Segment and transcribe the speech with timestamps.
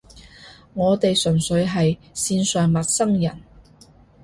[0.73, 3.39] 我哋純粹係線上陌生人